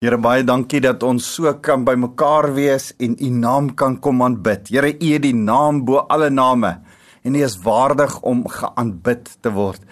[0.00, 4.70] Here baie dankie dat ons so kan bymekaar wees en u naam kan kom aanbid.
[4.72, 6.70] Here, u het die naam bo alle name
[7.20, 9.84] en u is waardig om geaanbid te word.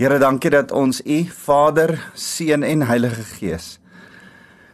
[0.00, 3.76] Here, dankie dat ons u Vader, Seun en Heilige Gees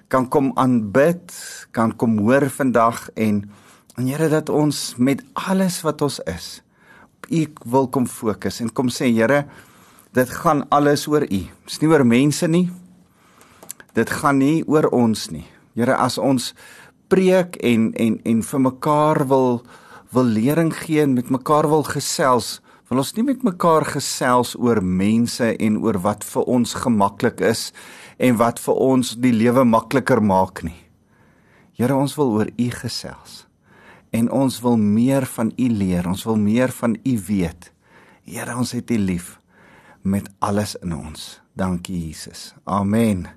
[0.07, 1.35] kan kom aanbid,
[1.75, 3.49] kan kom hoor vandag en
[3.99, 6.61] en Here dat ons met alles wat ons is
[7.19, 9.49] op u wil kom fokus en kom sê Here,
[10.15, 11.49] dit gaan alles oor u.
[11.67, 12.69] Dis nie oor mense nie,
[13.99, 15.47] dit gaan nie oor ons nie.
[15.75, 16.53] Here, as ons
[17.11, 19.63] preek en en en vir mekaar wil
[20.15, 24.81] wil lering gee en met mekaar wil gesels, wil ons nie met mekaar gesels oor
[24.81, 27.69] mense en oor wat vir ons gemaklik is
[28.17, 30.79] en wat vir ons die lewe makliker maak nie.
[31.77, 33.45] Here, ons wil oor U gesels.
[34.11, 36.09] En ons wil meer van U leer.
[36.09, 37.69] Ons wil meer van U weet.
[38.25, 39.37] Here, ons het U lief
[40.03, 41.39] met alles in ons.
[41.55, 42.55] Dankie Jesus.
[42.65, 43.29] Amen.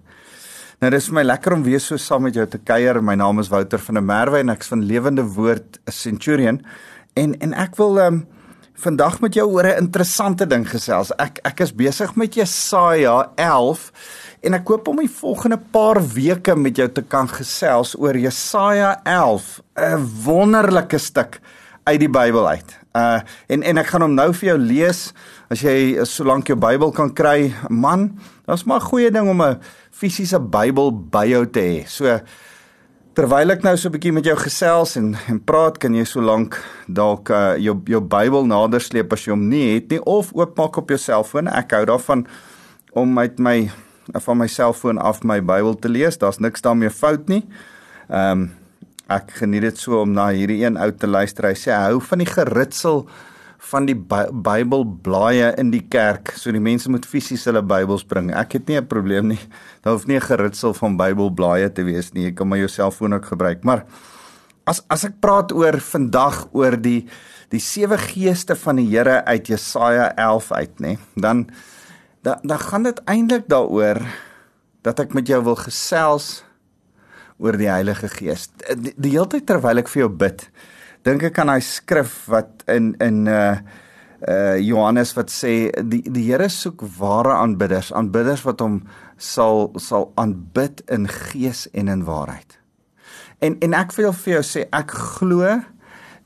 [0.82, 2.98] Nou dis vir my lekker om weer so saam met jou te kuier.
[3.06, 6.58] My naam is Wouter van der Merwe en ek's van Lewende Woord Centurion.
[7.14, 8.24] En en ek wil ehm um,
[8.82, 11.12] vandag met jou oor 'n interessante ding gesels.
[11.22, 13.92] Ek ek is besig met Jesaja 11
[14.42, 19.02] en ek hoop om die volgende paar weke met jou te kan gesels oor Jesaja
[19.04, 21.40] 11, 'n wonderlike stuk
[21.86, 22.81] uit die Bybel uit.
[22.92, 25.14] Uh en en ek gaan hom nou vir jou lees
[25.52, 27.54] as jy solank jou Bybel kan kry.
[27.70, 29.60] Man, dit's maar 'n goeie ding om 'n
[29.92, 31.88] fisiese Bybel by jou te hê.
[31.88, 32.20] So
[33.16, 36.60] terwyl ek nou so 'n bietjie met jou gesels en en praat, kan jy solank
[36.88, 40.78] dalk uh, jou jou Bybel nader sleep as jy hom nie het nie of oopmaak
[40.78, 41.48] op jou selfoon.
[41.48, 42.28] Ek hou daarvan
[42.94, 43.72] om met my
[44.14, 46.18] van my selfoon af my Bybel te lees.
[46.18, 47.48] Daar's niks daarmee fout nie.
[48.10, 48.61] Ehm um,
[49.18, 51.50] ek geniet dit so om na hierdie een ou te luister.
[51.52, 53.06] Hy sê hy hou van die geritsel
[53.72, 56.34] van die Bybelblaaie in die kerk.
[56.40, 58.32] So die mense moet fisies hulle Bybels bring.
[58.34, 59.40] Ek het nie 'n probleem nie.
[59.84, 62.24] Daar hoef nie 'n geritsel van Bybelblaaie te wees nie.
[62.24, 63.64] Jy kan maar jou selfoon ook gebruik.
[63.64, 63.86] Maar
[64.66, 67.08] as as ek praat oor vandag oor die
[67.52, 71.50] die sewe geeste van die Here uit Jesaja 11 uit, nê, dan
[72.24, 74.00] dan dan gaan dit eintlik daaroor
[74.82, 76.44] dat ek met jou wil gesels
[77.42, 78.50] oor die Heilige Gees.
[78.78, 80.46] Die, die hele tyd terwyl ek vir jou bid,
[81.08, 83.58] dink ek aan daai skrif wat in in uh
[84.22, 88.84] uh Johannes wat sê die die Here soek ware aanbidders, aanbidders wat hom
[89.18, 92.60] sal sal aanbid in gees en in waarheid.
[93.42, 95.58] En en ek wil vir jou sê ek glo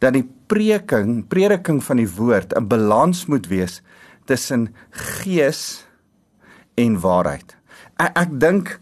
[0.04, 3.82] dat die preking, prediking van die woord 'n balans moet wees
[4.26, 5.86] tussen gees
[6.76, 7.56] en waarheid.
[7.98, 8.80] Ek, ek dink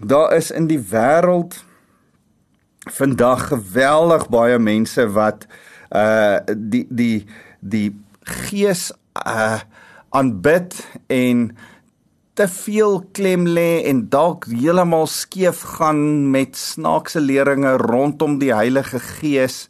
[0.00, 1.63] daar is in die wêreld
[2.90, 5.46] vandag geweldig baie mense wat
[5.94, 7.26] uh die die
[7.60, 7.90] die
[8.48, 8.90] gees
[9.26, 9.60] uh
[10.14, 10.76] aanbid
[11.10, 11.48] en
[12.34, 18.98] te veel klem lê en dalk heeltemal skeef gaan met snaakse leringe rondom die Heilige
[18.98, 19.68] Gees.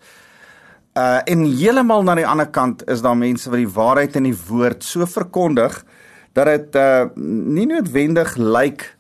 [0.96, 4.38] Uh en heeltemal na die ander kant is daar mense wat die waarheid in die
[4.48, 5.82] woord so verkondig
[6.32, 8.92] dat dit uh nie noodwendig lyk like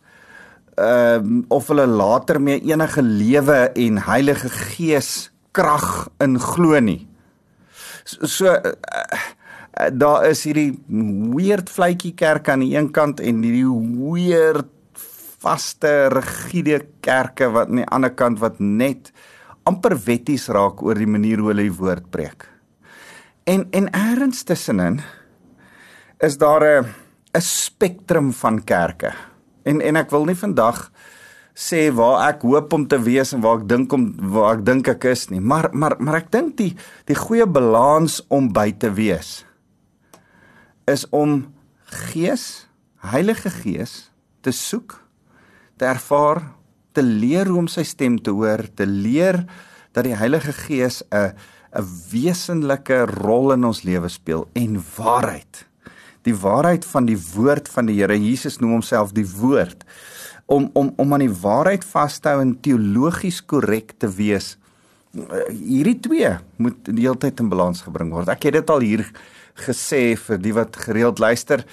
[0.74, 7.06] ehm uh, of hulle later mee enige lewe en Heilige Gees krag in glo nie.
[8.04, 8.72] So, so uh,
[9.80, 10.72] uh, daar is hierdie
[11.34, 14.70] weird vletjie kerk aan die een kant en hierdie weird
[15.44, 19.12] vaste rigiede kerke wat aan die ander kant wat net
[19.68, 22.48] amper wetties raak oor die manier hoe hulle die woord preek.
[23.44, 25.00] En en eers tussenin
[26.20, 26.86] is daar 'n
[27.34, 29.12] 'n spektrum van kerke.
[29.64, 30.90] En en ek wil nie vandag
[31.54, 34.88] sê waar ek hoop om te wees en waar ek dink om waar ek dink
[34.90, 36.72] ek is nie, maar maar maar ek dink die
[37.06, 39.44] die goeie balans om by te wees
[40.90, 41.46] is om
[41.94, 42.66] Gees,
[43.04, 44.10] Heilige Gees
[44.44, 44.96] te soek,
[45.78, 46.42] te ervaar,
[46.92, 49.44] te leer hoe om sy stem te hoor, te leer
[49.94, 51.32] dat die Heilige Gees 'n
[51.74, 55.66] 'n wesenlike rol in ons lewe speel en waarheid
[56.24, 59.84] die waarheid van die woord van die Here Jesus noem homself die woord
[60.46, 64.54] om om om aan die waarheid vas te hou en teologies korrek te wees.
[65.14, 68.28] Hierdie twee moet die hele tyd in balans gebring word.
[68.32, 69.06] Ek het dit al hier
[69.66, 71.64] gesê vir die wat gereeld luister.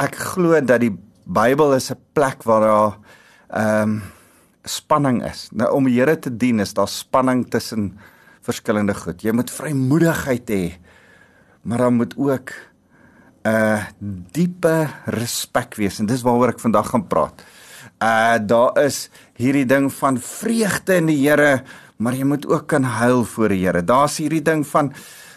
[0.00, 0.94] Ek glo dat die
[1.30, 2.92] Bybel is 'n plek waar daar
[3.50, 4.02] ehm um,
[4.64, 5.48] spanning is.
[5.52, 7.98] Nou om die Here te dien is daar spanning tussen
[8.42, 9.22] verskillende goed.
[9.22, 10.78] Jy moet vrymoedigheid hê
[11.62, 12.52] maar dan moet ook
[13.44, 13.86] 'n
[14.32, 17.44] diepe respek wees en dis waaroor ek vandag gaan praat.
[18.00, 21.62] Uh daar is hierdie ding van vreugde in die Here,
[21.96, 23.84] maar jy moet ook kan huil voor die Here.
[23.84, 24.92] Daar's hierdie ding van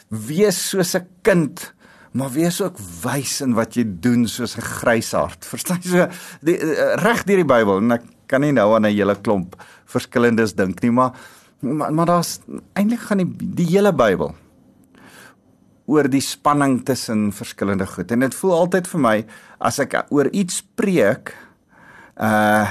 [0.10, 1.74] wees soos 'n kind,
[2.12, 5.46] maar wees ook wys in wat jy doen soos 'n grysaard.
[5.54, 6.08] Verstaan jy so
[6.42, 9.56] die uh, reg deur die Bybel en ek kan nie nou aan 'n hele klomp
[9.86, 11.12] verskillendes dink nie, maar
[11.60, 12.40] maar, maar daar's
[12.74, 14.36] eintlik gaan die die hele Bybel
[15.86, 18.12] oor die spanning tussen verskillende goed.
[18.12, 19.18] En dit voel altyd vir my
[19.60, 21.36] as ek oor iets preek,
[22.18, 22.68] uh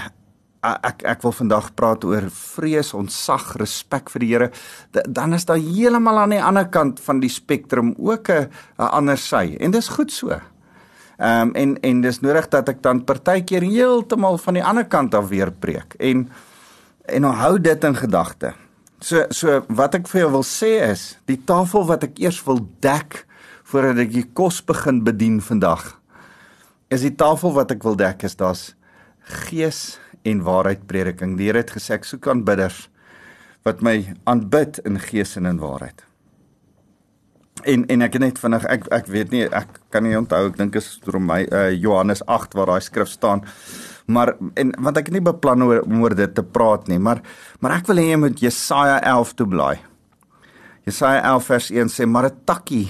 [0.62, 4.48] ek ek wil vandag praat oor vrees, ontzag, respek vir die Here,
[5.10, 8.48] dan is daar heeltemal aan die ander kant van die spektrum ook 'n
[8.78, 9.56] ander sy.
[9.60, 10.30] En dis goed so.
[10.30, 15.14] Ehm um, en en dis nodig dat ek dan partykeer heeltemal van die ander kant
[15.14, 15.94] af weer preek.
[15.98, 16.30] En
[17.06, 18.54] en hou dit in gedagte.
[19.02, 22.60] So so wat ek vir jou wil sê is, die tafel wat ek eers wil
[22.84, 23.24] dek
[23.66, 25.88] voordat ek die kos begin bedien vandag,
[26.92, 28.72] is die tafel wat ek wil dek is daar's
[29.48, 31.34] gees en waarheid prediking.
[31.38, 32.86] Die Here het gesê ek soek aanbidders
[33.66, 36.04] wat my aanbid in gees en in waarheid.
[37.66, 40.78] En en ek net vinnig ek ek weet nie ek kan nie onthou ek dink
[40.78, 43.42] is Romein uh, Johannes 8 waar daai skrif staan.
[44.06, 47.22] Maar en want ek het nie beplan oor om oor dit te praat nie, maar
[47.60, 49.78] maar ek wil hê jy moet Jesaja 11 toe blaai.
[50.86, 52.88] Jesaja 11 vers 1 sê maar 'n takkie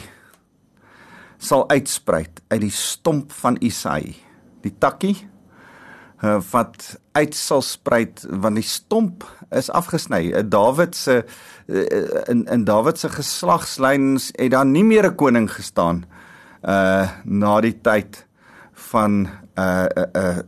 [1.39, 4.15] sal uitspruit uit die stomp van Isaïe.
[4.63, 5.17] Die takkie
[6.23, 10.31] uh, wat uit sal spruit want die stomp is afgesny.
[10.31, 11.23] Uh, Dawid se
[11.67, 11.85] uh,
[12.31, 16.05] in in Dawid se geslagslyns het daar nie meer 'n koning gestaan
[16.63, 18.27] uh na die tyd
[18.73, 19.29] van
[19.59, 20.39] uh uh, uh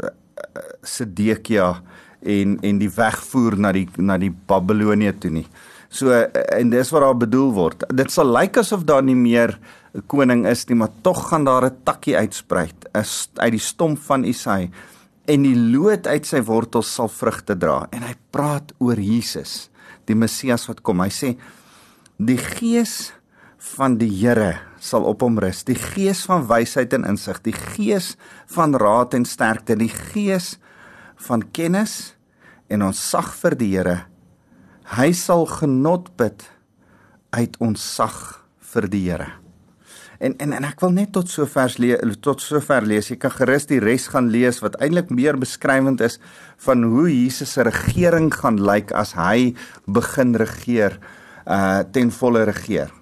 [0.82, 1.74] Sedekia
[2.22, 5.46] en en die wegvoer na die na die Babilonië toe nie.
[5.88, 7.84] So en dis wat daar bedoel word.
[7.94, 9.58] Dit sal lyk asof daar nie meer
[9.94, 14.24] 'n koning is nie, maar tog gaan daar 'n takkie uitspruit uit die stomp van
[14.24, 14.70] Isai
[15.24, 19.68] en die loot uit sy wortels sal vrugte dra en hy praat oor Jesus
[20.08, 21.34] die Messias wat kom hy sê
[22.20, 23.14] die gees
[23.74, 28.14] van die Here sal op hom rus die gees van wysheid en insig die gees
[28.56, 30.54] van raad en sterkte die gees
[31.28, 32.14] van kennis
[32.68, 34.00] en ons sag vir die Here
[34.96, 36.44] hy sal genot bid
[37.34, 38.20] uit ons sag
[38.74, 39.32] vir die Here
[40.24, 43.10] En en en ek wil net tot sover lees tot sover lees.
[43.10, 46.20] Jy kan gerus die res gaan lees wat eintlik meer beskrywend is
[46.64, 49.54] van hoe Jesus se regering gaan lyk as hy
[49.84, 50.98] begin regeer
[51.44, 52.92] uh ten volle regeer.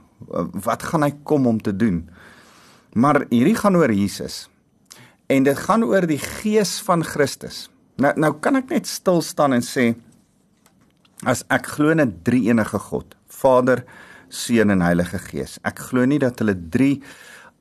[0.64, 2.08] Wat gaan hy kom om te doen?
[2.92, 4.48] Maar hierdie gaan oor Jesus.
[5.26, 7.68] En dit gaan oor die gees van Christus.
[8.00, 9.92] Nou nou kan ek net stil staan en sê
[11.28, 13.84] as ek glo in 'n drie enige God, Vader,
[14.28, 15.58] Seun en Heilige Gees.
[15.64, 17.02] Ek glo nie dat hulle drie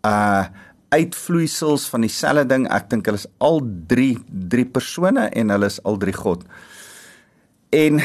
[0.04, 0.46] uh
[0.92, 2.68] uitvloeisels van dieselfde ding.
[2.68, 6.44] Ek dink hulle is al drie drie persone en hulle is al drie God.
[7.72, 8.02] En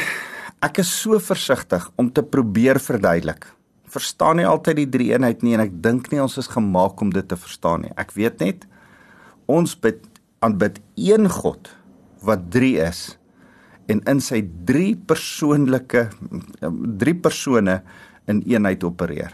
[0.63, 3.56] ek is so versigtig om te probeer verduidelik.
[3.87, 7.13] Verstaan nie altyd die drie eenheid nie en ek dink nie ons is gemaak om
[7.15, 7.93] dit te verstaan nie.
[7.99, 8.67] Ek weet net
[9.47, 10.03] ons bid
[10.43, 11.71] aanbid een God
[12.27, 13.15] wat drie is
[13.87, 16.09] en in sy drie persoonlike
[16.99, 17.79] drie persone
[18.27, 19.31] in eenheid opereer.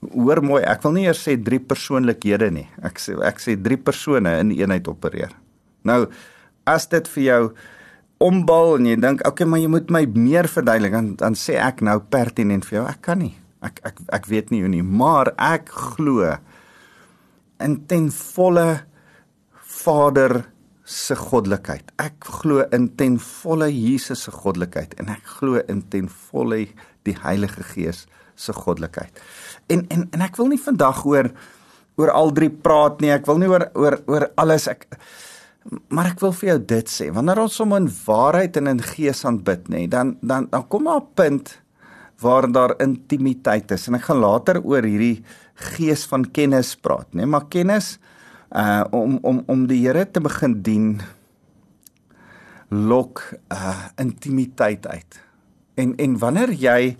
[0.00, 2.66] Hoor mooi, ek wil nie eers sê drie persoonlikhede nie.
[2.84, 5.34] Ek sê ek sê drie persone in eenheid opereer.
[5.84, 6.06] Nou
[6.64, 7.40] as dit vir jou
[8.24, 11.54] ombal en jy dink, "Oké, okay, maar jy moet my meer verduidelik," dan dan sê
[11.60, 13.36] ek nou pertinent vir jou, ek kan nie.
[13.62, 16.36] Ek ek ek weet nie hoe nie, maar ek glo
[17.60, 18.84] in ten volle
[19.84, 20.44] Vader
[20.84, 21.92] se goddelikheid.
[21.96, 26.66] Ek glo in ten volle Jesus se goddelikheid en ek glo in ten volle
[27.08, 29.20] die Heilige Gees se goddelikheid.
[29.72, 31.30] En en en ek wil nie vandag oor
[31.96, 33.12] oor al drie praat nie.
[33.14, 34.86] Ek wil nie oor oor oor alles ek
[35.88, 37.08] maar ek wil vir jou dit sê.
[37.14, 41.00] Wanneer ons hom in waarheid en in gees aanbid, nê, dan dan dan kom daar
[41.00, 41.60] 'n punt
[42.20, 43.88] waar daar intimiteit is.
[43.88, 47.98] En ek gaan later oor hierdie gees van kennis praat, nê, maar kennis
[48.54, 51.00] uh om om om die Here te begin dien
[52.70, 55.20] lok uh intimiteit uit.
[55.74, 56.96] En en wanneer jy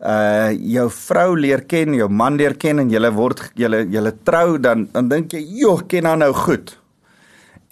[0.00, 4.58] uh jou vrou leer ken, jou man leer ken en julle word julle julle trou
[4.58, 6.83] dan dan dink jy, "Joh, ken haar nou goed."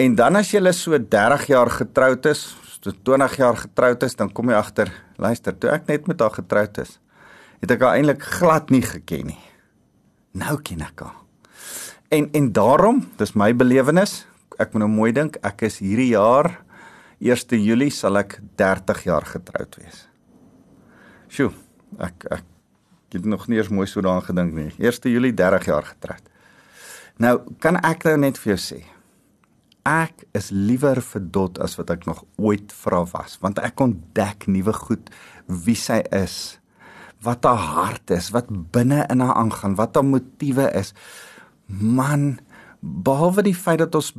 [0.02, 2.42] En dan as julle so 30 jaar getroud is,
[2.80, 4.90] so 20 jaar getroud is, dan kom jy agter,
[5.20, 6.96] luister, toe ek net met haar getroud is,
[7.62, 9.40] het ek haar eintlik glad nie geken nie.
[10.38, 11.18] Nou ken ek haar.
[12.12, 14.22] En en daarom, dis my belewenis,
[14.58, 16.50] ek moet nou mooi dink, ek is hierdie jaar
[17.22, 20.06] 1 Julie sal ek 30 jaar getroud wees.
[21.30, 21.52] Sjoe,
[22.02, 22.48] ek ek
[23.12, 24.70] het nog nie eens mooi so daaraan gedink nie.
[24.80, 26.26] 1 Julie 30 jaar getroud.
[27.22, 28.80] Nou, kan ek nou net vir jou sê,
[29.88, 34.46] ek is liewer vir Dot as wat ek nog ooit vra was, want ek ontdek
[34.46, 35.10] nuwe goed
[35.46, 36.58] wie sy is,
[37.22, 40.92] wat haar hart is, wat binne in haar aangaan, wat haar motiewe is.
[41.66, 42.40] Man,
[42.80, 44.12] behalwe die feit dat ons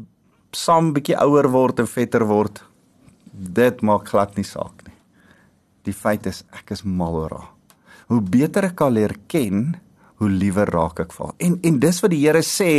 [0.54, 2.62] saam bietjie ouer word en vetter word,
[3.34, 4.94] Dit maak glad nie saak nie.
[5.90, 7.50] Die feit is ek is mal oor haar.
[8.12, 9.74] Hoe beter ek haar leer ken,
[10.24, 11.36] hoe liewer raak ek haar.
[11.44, 12.72] En en dis wat die Here sê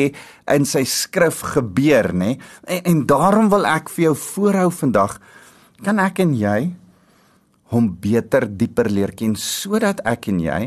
[0.51, 2.35] in sy skrif gebeur, nê?
[2.67, 5.19] En, en daarom wil ek vir jou voorhou vandag
[5.85, 6.73] kan ek en jy
[7.75, 10.61] hom beter dieper leer ken sodat ek en jy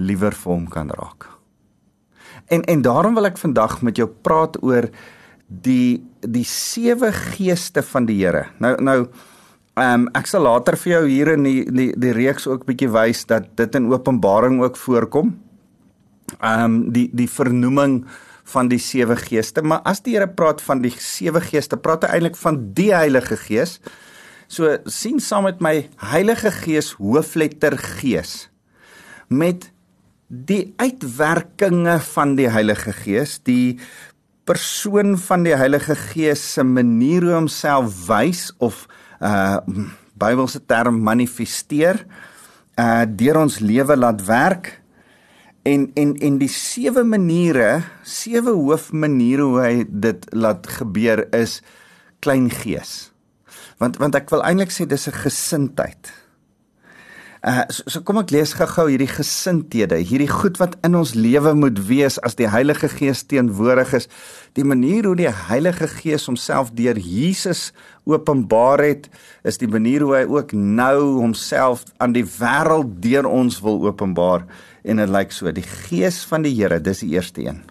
[0.00, 1.28] liewer vir hom kan raak.
[2.52, 4.88] En en daarom wil ek vandag met jou praat oor
[5.46, 8.48] die die sewe geeste van die Here.
[8.62, 8.98] Nou nou
[9.72, 12.90] ehm um, ek sal later vir jou hier in die die, die reeks ook bietjie
[12.92, 15.32] wys dat dit in Openbaring ook voorkom.
[16.40, 18.04] Ehm um, die die vernoeming
[18.52, 22.18] van die sewe geeste, maar as die Here praat van die sewe geeste, praat hy
[22.18, 23.78] eintlik van die Heilige Gees.
[24.50, 28.48] So sien saam met my Heilige Gees hoofletter Gees
[29.32, 29.70] met
[30.28, 33.78] die uitwerkinge van die Heilige Gees, die
[34.44, 38.86] persoon van die Heilige Gees se manier hoe homself wys of
[39.20, 39.60] uh
[40.22, 42.02] Bybelse term manifesteer
[42.78, 44.81] uh deur ons lewe laat werk
[45.62, 51.60] en en en die sewe maniere, sewe hoofmaniere hoe hy dit laat gebeur is
[52.22, 53.12] klein gees.
[53.82, 56.12] Want want ek wil eintlik sê dis 'n gesindheid.
[57.42, 61.54] Uh so, so kom ek lees gou-gou hierdie gesindhede, hierdie goed wat in ons lewe
[61.58, 64.06] moet wees as die Heilige Gees teenwoordig is.
[64.54, 67.72] Die manier hoe die Heilige Gees homself deur Jesus
[68.06, 69.10] openbaar het,
[69.42, 74.46] is die manier hoe hy ook nou homself aan die wêreld deur ons wil openbaar
[74.84, 77.62] en dit lyk so, die Gees van die Here, dis die eerste een.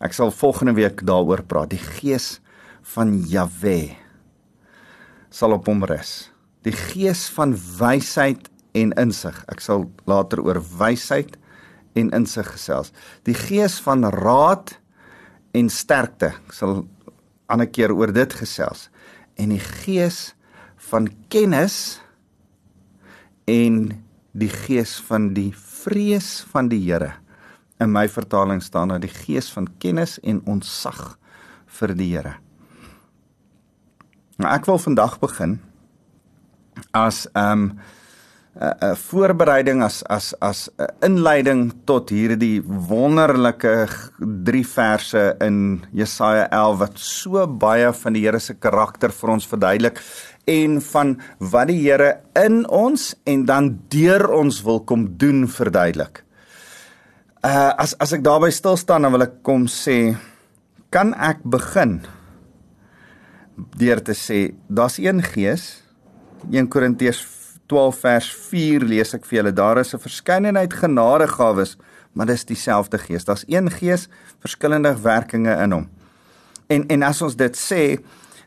[0.00, 2.36] Ek sal volgende week daaroor praat, die Gees
[2.94, 3.96] van Jahwe
[5.32, 6.30] sal op hom rus.
[6.66, 9.36] Die Gees van wysheid en insig.
[9.50, 11.36] Ek sal later oor wysheid
[11.96, 12.92] en insig gesels.
[13.24, 14.74] Die gees van raad
[15.56, 16.34] en sterkte.
[16.46, 16.84] Ek sal
[17.52, 18.88] ander keer oor dit gesels.
[19.40, 20.34] En die gees
[20.90, 21.98] van kennis
[23.48, 23.96] en
[24.36, 25.52] die gees van die
[25.86, 27.12] vrees van die Here.
[27.78, 31.14] In my vertaling staan daar die gees van kennis en ontzag
[31.78, 32.36] vir die Here.
[34.36, 35.60] Nou ek wil vandag begin
[36.92, 37.70] as ehm um,
[38.56, 43.88] 'n voorbereiding as as as 'n uh, inleiding tot hierdie wonderlike
[44.18, 49.46] drie verse in Jesaja 11 wat so baie van die Here se karakter vir ons
[49.46, 50.00] verduidelik
[50.46, 56.22] en van wat die Here in ons en dan deur ons wil kom doen verduidelik.
[57.42, 60.16] Uh as as ek daarby stil staan dan wil ek kom sê
[60.94, 61.98] kan ek begin
[63.78, 65.82] deur te sê daar's een gees.
[66.52, 67.24] 1 Korintiërs
[67.66, 71.76] 12 vers 4 lees ek vir julle daar is 'n verskeidenheid genadegawes
[72.16, 73.24] maar dis dieselfde gees.
[73.24, 74.08] Daar's een gees
[74.40, 75.88] verskillende werkinge in hom.
[76.66, 77.98] En en as ons dit sê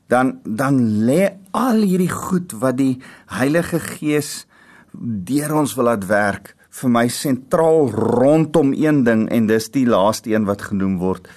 [0.09, 2.97] dan dan lê al hierdie goed wat die
[3.31, 4.47] Heilige Gees
[4.93, 10.33] deur ons wil laat werk vir my sentraal rondom een ding en dis die laaste
[10.33, 11.29] een wat genoem word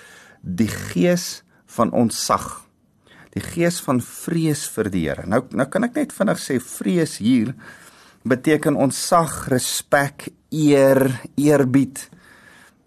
[0.42, 1.42] die gees
[1.76, 2.62] van ontsag
[3.32, 5.24] die gees van vrees vir die Here.
[5.28, 7.54] Nou nou kan ek net vinnig sê vrees hier
[8.28, 11.08] beteken ontsag, respek, eer,
[11.40, 12.04] eerbied.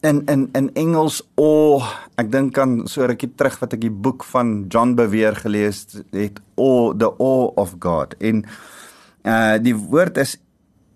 [0.06, 1.82] In in in Engels o,
[2.22, 6.42] ek dink aan so rukkie terug wat ek die boek van John Bevere gelees het,
[6.62, 8.14] o the awe of God.
[8.22, 8.44] En
[9.26, 10.36] uh die woord is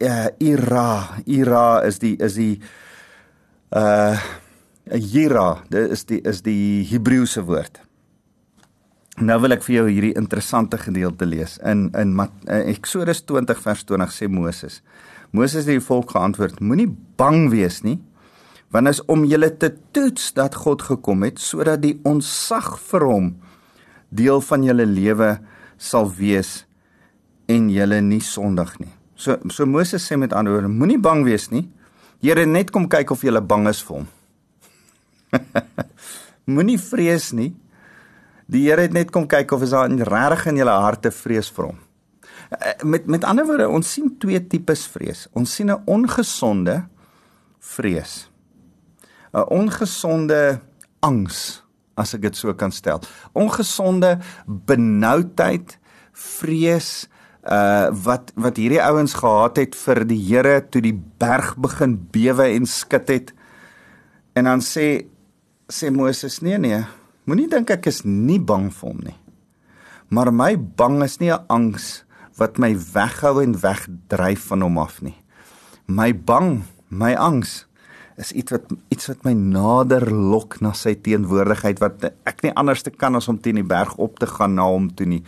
[0.05, 2.59] uh ira, ira is die is die
[3.73, 4.19] uh
[4.89, 7.77] Jira, dit is die is die Hebreëse woord.
[9.21, 12.15] Nou wil ek vir jou hierdie interessante gedeelte lees in in
[12.47, 14.79] Eksodus 20 vers 20 sê Moses.
[15.31, 16.89] Moses het die volk geantwoord: Moenie
[17.19, 17.99] bang wees nie,
[18.71, 23.29] want is om julle te toets dat God gekom het sodat die onsag vir hom
[24.09, 25.37] deel van julle lewe
[25.77, 26.65] sal wees
[27.49, 28.91] en julle nie sondig nie.
[29.19, 31.65] So so Moses sê met ander woorde: Moenie bang wees nie.
[32.21, 34.07] Here net kom kyk of jy bang is vir hom.
[36.53, 37.53] Moenie vrees nie.
[38.49, 41.71] Die Here het net kom kyk of is daar regtig in julle harte vrees vir
[41.71, 41.77] hom.
[42.49, 45.27] Eh, met met ander woorde, ons sien twee tipes vrees.
[45.33, 46.87] Ons sien 'n ongesonde
[47.59, 48.28] vrees.
[49.33, 50.59] 'n Ongesonde
[50.99, 51.63] angs,
[51.95, 53.01] as ek dit so kan stel.
[53.33, 55.77] Ongesonde benoudheid,
[56.13, 57.07] vrees
[57.43, 62.51] uh wat wat hierdie ouens gehad het vir die Here toe die berg begin bewe
[62.51, 63.33] en skud het.
[64.35, 65.05] En dan sê
[65.71, 66.83] sê Moses: "Nee nee,
[67.29, 69.17] Moenie dink ek is nie bang vir hom nie.
[70.09, 72.03] Maar my bang is nie 'n angs
[72.41, 75.13] wat my weghou en wegdryf van hom af nie.
[75.85, 77.68] My bang, my angs
[78.19, 82.83] is iets wat iets wat my nader lok na sy teenwoordigheid wat ek nie anders
[82.83, 85.23] te kan as om teen die berg op te gaan na hom toe nie.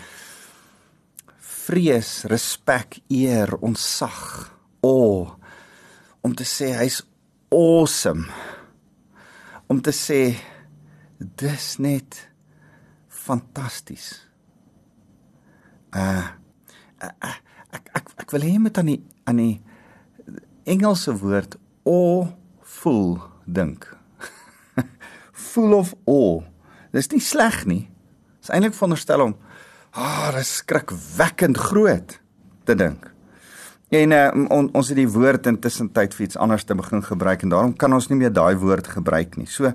[1.62, 4.50] vrees, respek, eer, ontzag,
[4.82, 5.30] o
[6.26, 7.00] om te sê hy's
[7.54, 8.26] awesome.
[9.70, 10.36] Om te sê
[11.18, 12.18] dis net
[13.08, 14.10] fantasties.
[15.96, 16.28] Uh,
[17.00, 17.38] uh, uh
[17.72, 19.54] ek ek ek wil hê met aan die aan die
[20.68, 21.56] Engelse woord
[21.88, 22.41] awe
[22.82, 23.86] full dink.
[25.52, 26.42] full of awe.
[26.92, 27.86] Dis nie sleg nie.
[28.42, 29.38] Dis eintlik veronderstel om
[29.92, 32.16] ah, oh, dis skrikwekkend groot
[32.66, 33.10] te dink.
[33.92, 37.44] En uh, on, ons het die woord intussen tyd vir iets anders te begin gebruik
[37.44, 39.50] en daarom kan ons nie meer daai woord gebruik nie.
[39.52, 39.74] So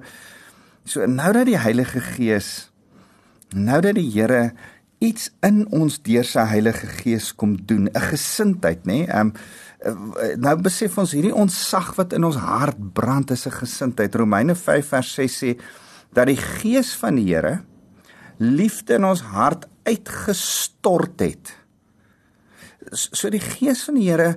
[0.87, 2.71] so nou dat die Heilige Gees
[3.53, 4.55] nou dat die Here
[5.05, 9.05] iets in ons deur sy Heilige Gees kom doen, 'n gesindheid, nê?
[9.05, 9.33] Ehm um,
[10.37, 14.15] nou besef ons hierdie ontsag wat in ons hart brand is 'n gesindheid.
[14.15, 15.61] Romeine 5 vers 6 sê
[16.13, 17.63] dat die Gees van die Here
[18.39, 21.67] liefde in ons hart uitgestort het
[22.93, 24.37] so die gees van die Here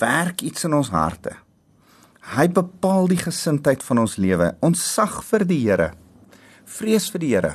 [0.00, 1.34] werk iets in ons harte.
[2.34, 4.54] Hy bepaal die gesindheid van ons lewe.
[4.64, 5.90] Ons sag vir die Here.
[6.64, 7.54] Vrees vir die Here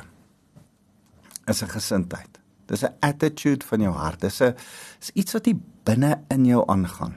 [1.48, 2.29] is 'n gesindheid.
[2.70, 4.20] Dis 'n attitude van jou hart.
[4.20, 4.54] Dis 'n
[5.00, 7.14] is iets wat hier binne in jou aangaan.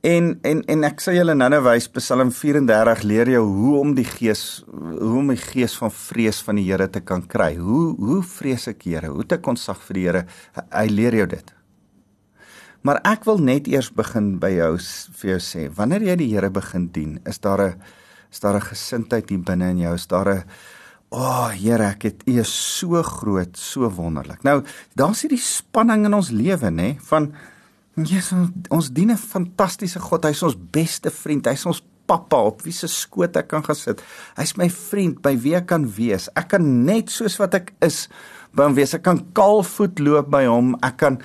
[0.00, 4.06] En en en ek sê julle nou-nou wys Psalm 34 leer jou hoe om die
[4.06, 7.56] gees hoe om die gees van vrees van die Here te kan kry.
[7.56, 9.10] Hoe hoe vrees ek Here?
[9.10, 10.24] Hoe te konsag vir die Here?
[10.70, 11.54] Hy leer jou dit.
[12.86, 14.76] Maar ek wil net eers begin by jou
[15.20, 17.74] vir jou sê, wanneer jy die Here begin dien, is daar 'n
[18.30, 20.44] is daar 'n gesindheid hier binne in jou, is daar 'n
[21.08, 24.42] O, oh, Here, ek het U is so groot, so wonderlik.
[24.44, 24.60] Nou,
[24.98, 27.30] daar's hierdie spanning in ons lewe, nê, van
[27.96, 30.24] Jesus, ons dien 'n fantastiese God.
[30.24, 31.46] Hy's ons beste vriend.
[31.46, 34.02] Hy's ons pappa op wie se skoot ek kan gesit.
[34.36, 36.28] Hy's my vriend by wie ek kan wees.
[36.36, 38.08] Ek kan net soos wat ek is
[38.54, 38.94] by hom wees.
[38.94, 40.74] Ek kan kaalvoet loop by hom.
[40.82, 41.20] Ek kan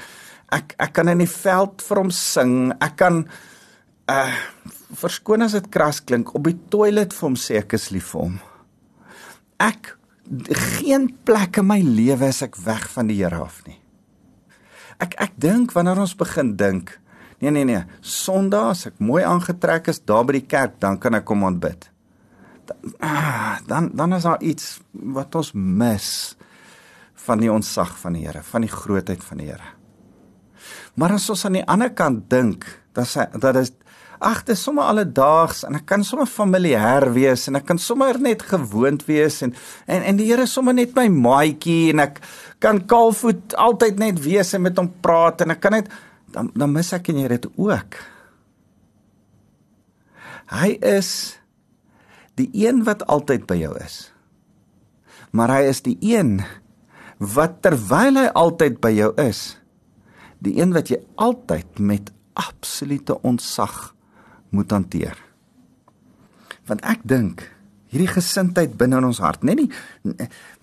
[0.51, 2.73] ek ek kan in die veld vir hom sing.
[2.81, 3.27] Ek kan
[4.12, 4.34] uh
[4.93, 8.21] verskoon as dit kras klink op die toilet vir hom sê ek is lief vir
[8.21, 8.52] hom.
[9.63, 9.93] Ek
[10.84, 13.80] geen plek in my lewe is ek weg van die Here af nie.
[15.04, 16.97] Ek ek dink wanneer ons begin dink
[17.43, 21.17] nee nee nee sondag as ek mooi aangetrek is daar by die kerk dan kan
[21.17, 21.89] ek kom aanbid.
[22.63, 26.10] Dan ah, dan, dan is daar iets wat ons mis
[27.26, 29.73] van die onsag van die Here van die grootheid van die Here.
[30.95, 33.73] Maar as ons aan die ander kant dink dat sy dat is
[34.23, 38.19] ag dit is sommer alledaags en ek kan sommer familier wees en ek kan sommer
[38.21, 39.53] net gewoond wees en
[39.88, 42.21] en en die Here is sommer net my maatjie en ek
[42.63, 45.91] kan kaalvoet altyd net wees en met hom praat en ek kan net
[46.33, 47.99] dan dan mis ek en jy dit ook.
[50.53, 51.09] Hy is
[52.39, 54.09] die een wat altyd by jou is.
[55.33, 56.39] Maar hy is die een
[57.17, 59.55] wat terwyl hy altyd by jou is,
[60.43, 63.93] die een wat jy altyd met absolute ontzag
[64.53, 65.17] moet hanteer.
[66.69, 67.43] Want ek dink
[67.93, 69.69] hierdie gesindheid binne in ons hart, net nie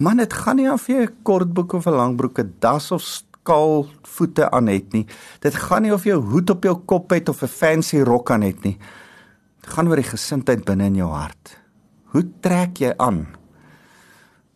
[0.03, 3.87] man dit gaan nie of jy 'n kortbroek of 'n langbroek, 'n das of skaal
[4.03, 5.07] voete aan het nie.
[5.41, 8.31] Dit gaan nie of jy 'n hoed op jou kop het of 'n fancy rok
[8.31, 8.79] aan het nie.
[9.61, 11.59] Dit gaan oor die gesindheid binne in jou hart.
[12.05, 13.27] Hoe trek jy aan?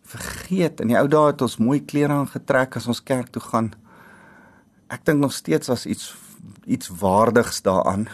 [0.03, 3.73] Vergeet, in die ou dae het ons mooi klere aangetrek as ons kerk toe gaan.
[4.89, 6.15] Ek dink nog steeds as iets
[6.65, 8.07] iets waardigs daaraan.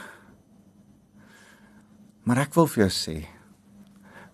[2.31, 3.13] Maar ek wil vir jou sê,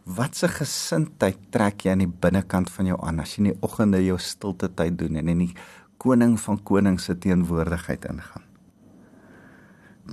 [0.06, 3.98] watse gesindheid trek jy aan die binnekant van jou aan as jy in die oggende
[4.04, 5.56] jou stilte tyd doen en in die
[5.98, 8.46] koning van konings se teenwoordigheid ingaan?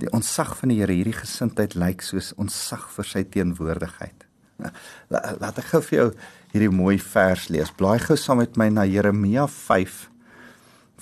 [0.01, 4.25] Die ontsag van die Here, hierdie gesindheid lyk soos ontsag vir sy teenwoordigheid.
[5.13, 6.11] Laat ek gou vir jou
[6.57, 7.69] hierdie mooi vers lees.
[7.69, 10.05] Blaai gou saam met my na Jeremia 5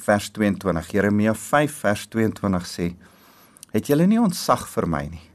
[0.04, 0.98] vers 22.
[1.00, 2.96] Jeremia 5 vers 22 sê:
[3.72, 5.30] "Het julle nie ontsag vir my nie?"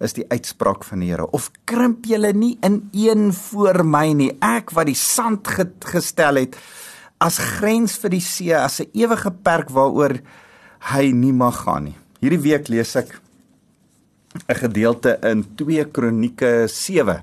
[0.00, 1.28] Is die uitspraak van die Here.
[1.36, 4.30] Of krimp julle nie in een voor my nie?
[4.40, 5.48] Ek wat die sand
[5.92, 6.56] gestel het
[7.20, 10.20] as grens vir die see as 'n ewige perk waaroor
[10.92, 11.96] hy nie mag gaan nie.
[12.20, 13.20] Hierdie week lees ek
[14.48, 17.22] 'n gedeelte in 2 Kronieke 7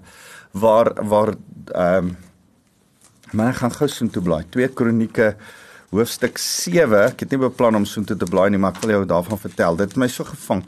[0.54, 1.34] waar waar
[1.74, 2.18] ehm um,
[3.34, 4.46] maar ek gaan gou so toe blaai.
[4.50, 5.36] 2 Kronieke
[5.92, 8.90] hoofstuk 7 ek het nie beplan om so toe te blaai nie maar ek wil
[8.90, 9.76] jou daarvan vertel.
[9.76, 10.63] Dit het my so gevang.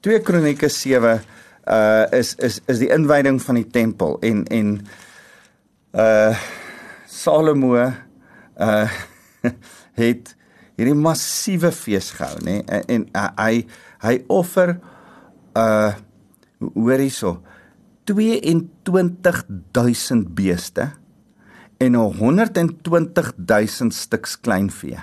[0.00, 1.20] 2 Kronieke 7
[1.66, 4.80] uh is is is die inwyding van die tempel en en
[5.92, 6.36] uh
[7.10, 7.90] Salomo uh
[10.02, 10.36] het
[10.76, 13.66] hierdie massiewe fees gehou nê en, en uh, hy
[14.04, 14.78] hy offer
[15.58, 15.92] uh
[16.60, 17.40] hoor hierso
[18.10, 20.90] 22000 beeste
[21.80, 24.98] en 120000 stuks kleinvee.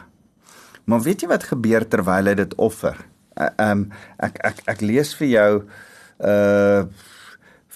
[0.86, 2.98] Maar weet jy wat gebeur terwyl hy dit offer?
[3.38, 3.92] Uh, um,
[4.24, 5.52] ek ek ek lees vir jou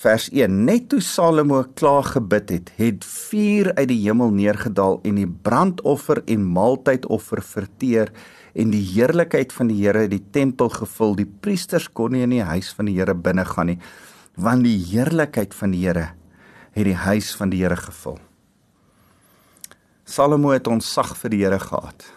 [0.01, 5.19] vers 1 net toe Salomo klaar gebid het het vuur uit die hemel neergedaal en
[5.19, 8.10] die brandoffer en maaltydoffer verteer
[8.58, 11.13] en die heerlikheid van die Here het die tempel gevul.
[11.15, 13.80] Die priesters kon nie in die huis van die Here binne gaan nie
[14.41, 16.08] want die heerlikheid van die Here
[16.71, 18.17] het die huis van die Here gevul.
[20.08, 22.08] Salomo het ontzag vir die Here gehad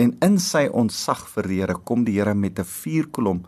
[0.00, 3.44] en in sy ontzag vir die Here kom die Here met 'n vuurkolom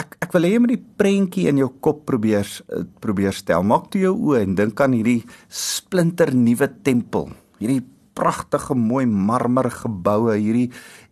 [0.00, 3.64] ek ek wil hê jy moet die prentjie in jou kop probeer eh, probeer stel.
[3.66, 7.30] Maak toe jou oë en dink aan hierdie splinter nuwe tempel.
[7.60, 7.82] Hierdie
[8.16, 10.70] pragtige mooi marmer geboue, hierdie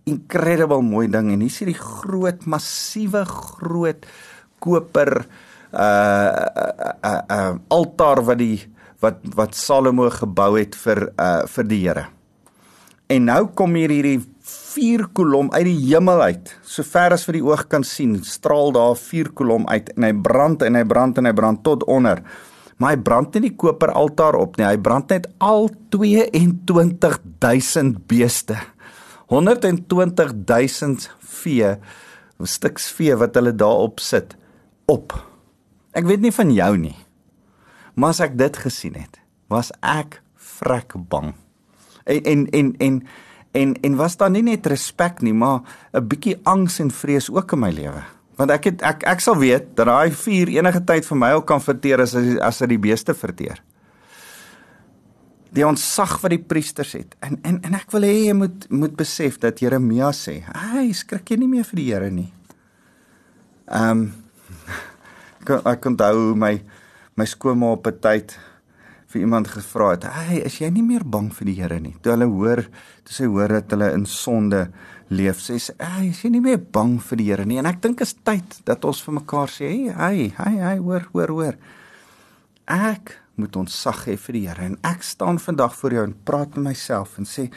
[0.08, 4.06] incredible mooi ding en hier is hierdie groot massiewe groot
[4.60, 5.24] koper
[5.70, 8.58] uh uh, uh uh altaar wat die
[9.00, 12.06] wat wat Salomo gebou het vir uh vir die Here.
[13.10, 16.58] En nou kom hier hierdie vuurkolom uit die hemel uit.
[16.62, 20.12] So ver as vir die oog kan sien, straal daar 'n vuurkolom uit en hy
[20.12, 22.22] brand en hy brand en hy brand tot onder.
[22.78, 24.66] Maar hy brand nie die koperaltaar op nie.
[24.66, 28.56] Hy brand net al 22000 beeste.
[29.28, 31.76] 120000 vee,
[32.42, 34.36] stuks vee wat hulle daarop sit
[34.86, 35.28] op.
[35.92, 36.96] Ek weet nie van jou nie.
[37.94, 41.34] Maar as ek dit gesien het, was ek vrek bang.
[42.06, 43.02] En en en en
[43.52, 45.60] en en was daar nie net respek nie, maar
[45.92, 48.02] 'n bietjie angs en vrees ook in my lewe.
[48.36, 51.46] Want ek het ek ek sal weet dat daai vuur enige tyd vir my ook
[51.46, 53.62] kan verteer as as dit die beeste verteer.
[55.52, 57.16] Die ontsag wat die priesters het.
[57.20, 61.30] En en en ek wil hê jy moet moet besef dat Jeremia sê, "Hy skrik
[61.30, 62.32] jy nie meer vir die Here nie."
[63.68, 64.12] Ehm um,
[65.40, 66.62] ek ek onthou my
[67.16, 68.38] my skoonma op 'n tyd
[69.10, 72.12] vir iemand gevra het, "Hey, is jy nie meer bang vir die Here nie?" Toe
[72.12, 72.62] hulle hoor,
[73.04, 74.70] toe sy hoor dat hulle in sonde
[75.08, 77.80] leef, sê sy, "Hey, is jy nie meer bang vir die Here nie?" En ek
[77.80, 81.54] dink is tyd dat ons vir mekaar sê, "Hey, hey, hey, hey, hoor, hoor, hoor.
[82.66, 86.56] Ek moet ontsag hê vir die Here en ek staan vandag voor jou en praat
[86.56, 87.48] met myself en sê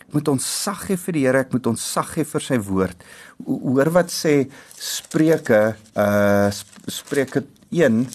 [0.00, 3.04] ek moet ontsag hê vir die Here, ek moet ontsag hê vir sy woord.
[3.46, 6.50] Hoor wat sê Spreuke, uh
[6.90, 8.06] Spreuke 1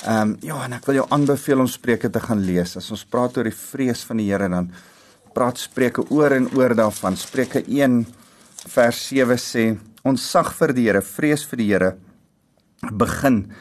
[0.00, 2.72] Ehm um, ja, en ek wil jou aanbeveel om Spreuke te gaan lees.
[2.78, 4.70] As ons praat oor die vrees van die Here dan
[5.36, 7.18] praat Spreuke oor en oor daarvan.
[7.20, 8.06] Spreuke 1
[8.72, 9.64] vers 7 sê:
[10.02, 11.90] "Ontsag vir die Here, vrees vir die Here
[12.92, 13.52] begin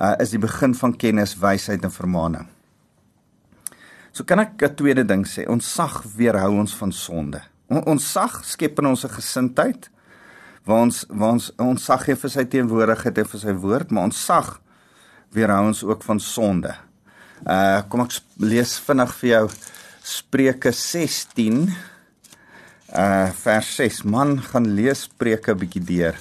[0.00, 2.48] uh, is die begin van kennis, wysheid en vermaaning."
[4.12, 5.46] So kan ek 'n tweede ding sê.
[5.46, 7.40] Ontsag weerhou ons van sonde.
[7.68, 9.90] Ontsag skep in ons gesindheid
[10.64, 14.60] waar ons waar ons ontsag gee vir sy teenwoordigheid en vir sy woord, maar ontsag
[15.34, 16.74] weerhou ons ook van sonde.
[17.44, 19.42] Uh kom ek lees vinnig vir jou
[20.04, 21.66] Spreuke 16
[22.94, 24.04] uh vers 6.
[24.04, 26.16] Man gaan lees Spreuke bietjie deur.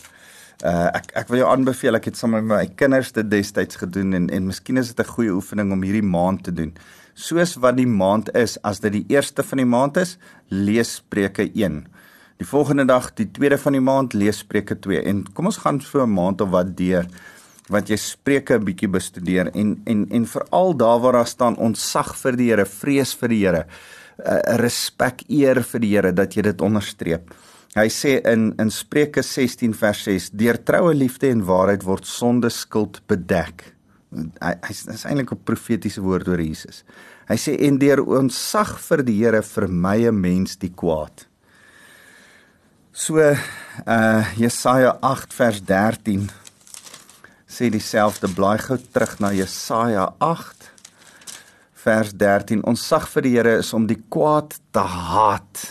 [0.64, 4.16] Uh ek ek wil jou aanbeveel ek het saam met my kinders dit destyds gedoen
[4.18, 6.74] en en miskien is dit 'n goeie oefening om hierdie maand te doen.
[7.14, 10.18] Soos wat die maand is, as dit die eerste van die maand is,
[10.50, 11.86] lees Spreuke 1.
[12.42, 15.80] Die volgende dag, die tweede van die maand, lees Spreuke 2 en kom ons gaan
[15.82, 17.06] so 'n maand of wat deur
[17.72, 22.16] wat jy Spreuke 'n bietjie bestudeer en en en veral daar waar daar staan ontsag
[22.16, 23.66] vir die Here, vrees vir die Here,
[24.26, 27.34] uh, respek eer vir die Here dat jy dit onderstreep.
[27.76, 32.50] Hy sê in in Spreuke 16 vers 6: "Deur troue liefde en waarheid word sonde
[32.50, 33.74] skuld bedek."
[34.14, 36.84] Hy hy's is eintlik 'n profetiese woord oor Jesus.
[37.28, 41.28] Hy sê en deur ontsag vir die Here vermy 'n mens die kwaad.
[42.92, 46.30] So uh Jesaja 8 vers 13
[47.54, 50.72] sê dieselfde blaai gou terug na Jesaja 8
[51.84, 55.62] vers 13 ons sag vir die Here is om die kwaad te haat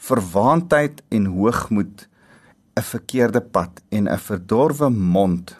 [0.00, 2.06] verwaandheid en hoogmoed
[2.80, 5.56] 'n verkeerde pad en 'n verdorwe mond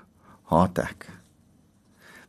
[0.49, 1.11] haat ek.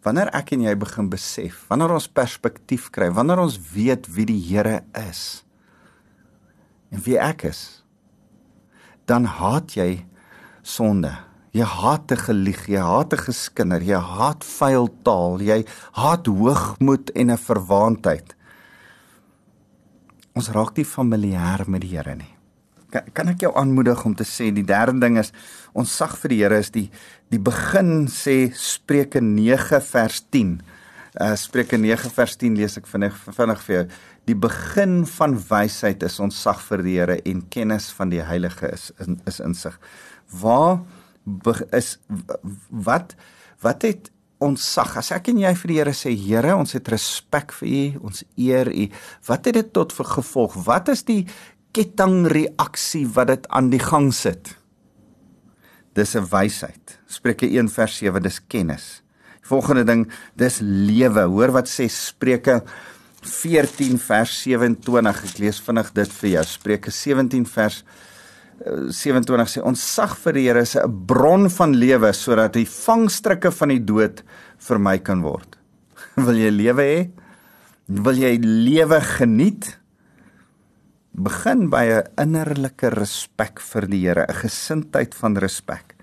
[0.04, 4.44] Wanneer ek en jy begin besef wanneer ons perspektief kry wanneer ons weet wie die
[4.52, 5.46] Here is
[6.92, 7.84] en wie ek is
[9.06, 10.06] dan haat jy
[10.62, 15.60] sonde Jy haat te gelieg, jy haat te geskinder, jy haat vuil taal, jy
[16.00, 18.34] haat hoogmoed en 'n verwaandheid.
[20.34, 22.34] Ons raak nie familier met die Here nie.
[22.90, 25.32] Kan, kan ek jou aanmoedig om te sê die derde ding is
[25.74, 26.90] ons sag vir die Here is die
[27.30, 30.62] die begin sê Spreuke 9 vers 10.
[31.22, 33.86] Uh Spreuke 9 vers 10 lees ek vinnig vinnig vir jou.
[34.26, 38.74] Die begin van wysheid is ons sag vir die Here en kennis van die Heilige
[38.74, 38.92] is
[39.30, 39.78] is insig.
[40.42, 40.82] Waar
[41.72, 41.98] is
[42.70, 43.16] wat
[43.64, 44.10] wat het
[44.44, 47.70] ons sag as ek en jy vir die Here sê Here ons het respek vir
[47.70, 48.88] u ons eer u
[49.30, 51.24] wat het dit tot gevolg wat is die
[51.74, 54.56] kettingreaksie wat dit aan die gang sit.
[55.94, 57.00] Dis 'n wysheid.
[57.08, 59.02] Spreuke 1 vers 7 dis kennis.
[59.42, 61.22] Die volgende ding, dis lewe.
[61.22, 62.64] Hoor wat sê Spreuke
[63.22, 65.24] 14 vers 27.
[65.24, 66.44] Ek lees vinnig dit vir jou.
[66.44, 68.13] Spreuke 17 vers 27
[68.94, 73.70] sê ons sag vir die Here is 'n bron van lewe sodat die vangstrikke van
[73.70, 74.24] die dood
[74.60, 75.58] vermy kan word.
[76.16, 77.12] Wil jy lewe hê?
[77.88, 79.78] Wil jy lewe geniet?
[81.14, 85.96] Begin by 'n innerlike respek vir die Here, 'n gesindheid van respek.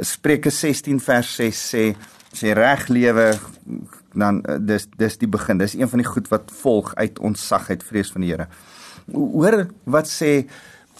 [0.00, 1.94] Spreuke 16 vers 6 sê
[2.34, 3.38] sê reg lewe
[4.14, 5.58] dan dis dis die begin.
[5.58, 8.48] Dis een van die goed wat volg uit ons sagheid vrees van die Here.
[9.12, 10.48] Hoor wat sê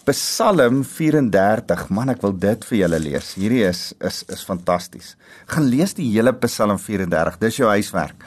[0.05, 1.87] Psalm 34.
[1.89, 3.31] Man, ek wil dit vir julle lees.
[3.39, 5.15] Hierdie is is is fantasties.
[5.49, 7.39] Gaan lees die hele Psalm 34.
[7.41, 8.27] Dis jou huiswerk.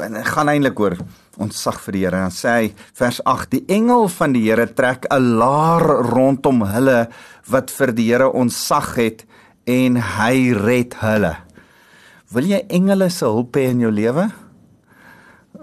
[0.00, 0.96] En gaan eintlik oor
[1.36, 2.22] ons sag vir die Here.
[2.22, 7.08] Dan sê hy vers 8: Die engel van die Here trek 'n laar rondom hulle
[7.50, 9.26] wat vir die Here ons sag het
[9.66, 11.36] en hy red hulle.
[12.32, 14.30] Wil jy engele se hulp hê in jou lewe?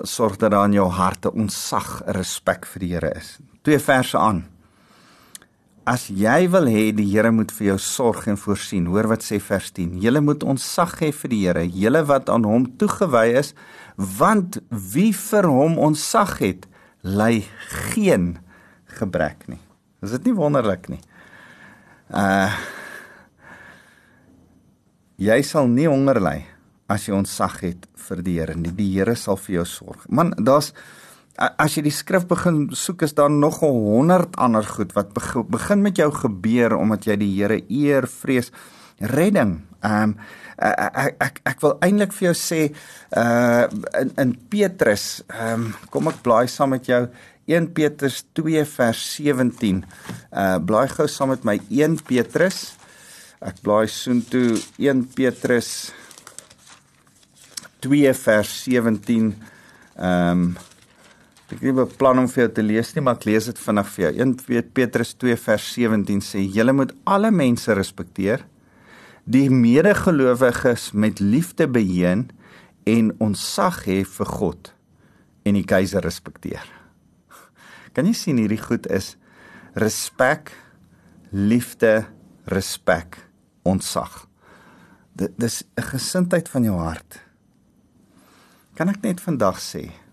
[0.04, 3.40] Sorg dat daar in jou hart 'n onsag, 'n respek vir die Here is.
[3.64, 4.55] Twee verse aan.
[5.86, 9.38] As jy wil hê die Here moet vir jou sorg en voorsien, hoor wat sê
[9.38, 10.00] vers 10.
[10.02, 13.54] Julle moet ontsag hê vir die Here, julle wat aan hom toegewy is,
[13.96, 16.66] want wie vir hom ontsag het,
[17.06, 17.44] ly
[17.94, 18.40] geen
[18.98, 19.62] gebrek nie.
[20.02, 21.04] Is dit nie wonderlik nie?
[22.10, 22.50] Uh
[25.16, 26.40] Jy sal nie honger ly
[26.92, 28.74] as jy ontsag het vir die Here nie.
[28.76, 30.02] Die Here sal vir jou sorg.
[30.12, 30.74] Man, daar's
[31.36, 35.12] as jy die skrif begin soek is daar nog 100 ander goed wat
[35.52, 38.52] begin met jou gebeur omdat jy die Here eer, vrees,
[39.00, 39.60] redding.
[39.84, 40.18] Ehm um,
[40.56, 42.60] ek ek ek wil eintlik vir jou sê
[43.20, 43.68] uh
[44.00, 47.02] in in Petrus, ehm um, kom ek blaai saam met jou
[47.52, 49.84] 1 Petrus 2 vers 17.
[50.32, 52.78] Uh blaai gou saam met my 1 Petrus.
[53.44, 55.92] Ek blaai soontoe 1 Petrus
[57.84, 59.36] 2 vers 17.
[60.00, 60.56] Ehm um,
[61.46, 63.90] Ek het nie beplan om vir jou te lees nie, maar ek lees dit vinnig
[63.94, 64.12] vir jou.
[64.26, 68.42] 1 Petrus 2 vers 17 sê: "Julle moet alle mense respekteer,
[69.26, 72.26] die medegelowiges met liefde beheer
[72.86, 74.74] en ontzag hê vir God
[75.46, 76.66] en die keiser respekteer."
[77.94, 79.16] Kan jy sien hierdie goed is
[79.76, 80.50] respek,
[81.30, 82.08] liefde,
[82.46, 83.20] respek,
[83.64, 84.26] ontzag.
[85.14, 87.22] Dit dis 'n gesindheid van jou hart.
[88.74, 90.05] Kan ek net vandag sê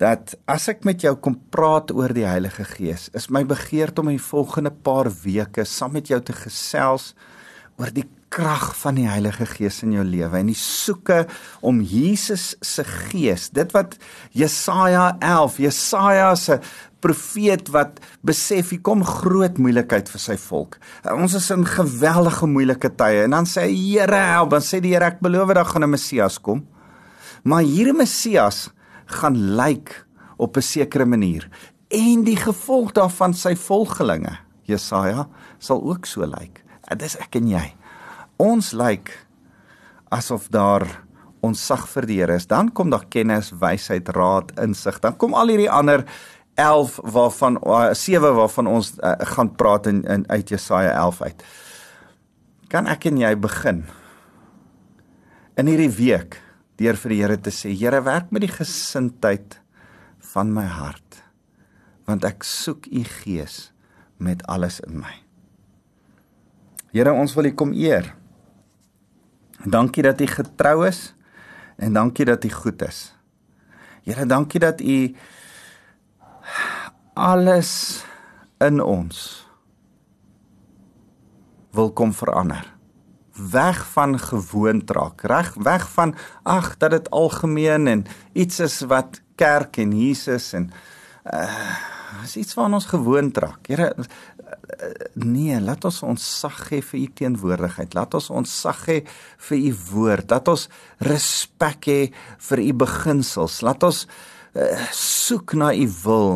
[0.00, 4.12] dat as ek met jou kom praat oor die Heilige Gees, is my begeerte om
[4.12, 7.14] in die volgende paar weke saam met jou te gesels
[7.80, 11.22] oor die krag van die Heilige Gees in jou lewe en die soeke
[11.64, 13.96] om Jesus se gees, dit wat
[14.36, 16.58] Jesaja 11, Jesaja se
[17.04, 20.78] profeet wat besef hier kom groot moeilikheid vir sy volk.
[21.12, 24.94] Ons is in geweldige moeilike tye en dan sê hy Here help, dan sê die
[24.94, 26.66] Here ek beloof dat gaan 'n Messias kom.
[27.44, 28.70] Maar hierdie Messias
[29.06, 31.48] gaan lyk op 'n sekere manier
[31.88, 36.64] en die gevolg daarvan sy volgelinge Jesaja sal ook so lyk.
[36.88, 37.74] Dit is ek en jy.
[38.36, 39.26] Ons lyk
[40.10, 40.86] asof daar
[41.40, 42.46] ons sag vir die Here is.
[42.46, 44.98] Dan kom daar kennis, wysheid, raad, insig.
[45.00, 46.04] Dan kom al hierdie ander
[46.56, 47.58] 11 waarvan
[47.92, 51.44] 7 uh, waarvan ons uh, gaan praat in, in uit Jesaja 11 uit.
[52.72, 53.84] Kan ek en jy begin
[55.56, 56.40] in hierdie week
[56.80, 59.58] deur vir die Here te sê, Here, werk met die gesindheid
[60.32, 61.22] van my hart,
[62.08, 63.70] want ek soek u gees
[64.22, 65.14] met alles in my.
[66.92, 68.12] Here, ons wil u kom eer.
[69.64, 71.10] Dankie dat u getrou is
[71.80, 73.10] en dankie dat u goed is.
[74.04, 75.16] Here, dankie dat u
[77.16, 78.04] alles
[78.60, 79.24] in ons
[81.76, 82.75] wil kom verander
[83.36, 89.20] weg van gewoond raak, reg weg van ag dat dit algemeen en iets is wat
[89.36, 90.70] kerk en Jesus en
[91.24, 91.94] uh
[92.24, 93.66] is iets wat ons gewoond raak.
[93.68, 94.04] Here uh,
[95.14, 97.94] nee, laat ons ons sag gee vir u teenwoordigheid.
[97.94, 99.02] Laat ons ons sag gee
[99.48, 100.30] vir u woord.
[100.30, 100.68] Laat ons
[101.06, 102.00] respek hê
[102.48, 103.60] vir u beginsels.
[103.66, 106.32] Laat ons uh, soek na u wil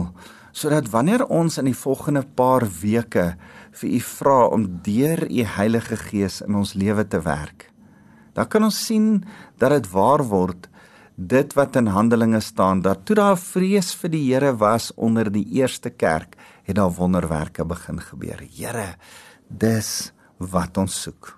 [0.60, 3.30] sodat wanneer ons in die volgende paar weke
[3.78, 7.70] vir u vra om deur u Heilige Gees in ons lewe te werk.
[8.34, 9.22] Dan kan ons sien
[9.58, 10.68] dat dit waar word
[11.20, 15.44] dit wat in Handelinge staan dat toe daar vrees vir die Here was onder die
[15.52, 18.40] eerste kerk, het daar wonderwerke begin gebeur.
[18.40, 18.96] Here,
[19.48, 21.34] dis wat ons soek.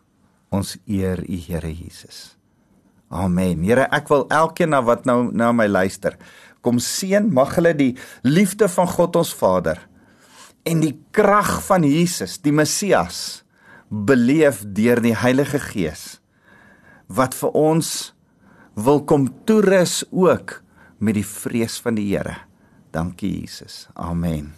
[0.54, 2.36] Ons eer u Here Jesus.
[3.10, 3.64] Amen.
[3.66, 6.14] Here, ek wil elkeen na wat nou na my luister,
[6.62, 7.92] kom seën, mag hulle die
[8.22, 9.82] liefde van God ons Vader
[10.68, 13.42] en die krag van Jesus, die Messias,
[13.88, 16.22] beleef deur die Heilige Gees
[17.12, 17.88] wat vir ons
[18.80, 20.62] wil kom toerus ook
[21.02, 22.38] met die vrees van die Here.
[22.94, 23.88] Dankie Jesus.
[23.92, 24.54] Amen.